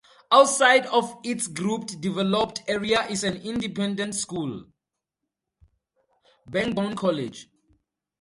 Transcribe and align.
Outside 0.31 0.87
of 0.87 1.15
its 1.23 1.45
grouped 1.45 2.01
developed 2.01 2.63
area 2.67 3.05
is 3.07 3.23
an 3.23 3.35
independent 3.35 4.15
school, 4.15 4.65
Pangbourne 6.51 6.95
College. 6.97 7.47